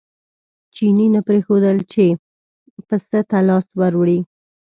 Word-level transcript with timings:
چیني 0.75 1.07
نه 1.15 1.21
پرېښودل 1.27 1.77
چې 1.91 2.03
پسه 2.87 3.19
ته 3.29 3.37
لاس 3.47 3.65
ور 3.79 3.93
وړي. 3.99 4.19